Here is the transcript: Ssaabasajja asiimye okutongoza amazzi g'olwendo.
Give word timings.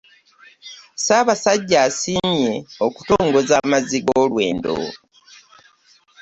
Ssaabasajja 0.97 1.77
asiimye 1.87 2.53
okutongoza 2.85 3.53
amazzi 3.63 3.97
g'olwendo. 4.05 4.75